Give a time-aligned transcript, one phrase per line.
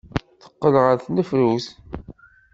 [0.41, 1.67] Teqqel ɣer tnefrut.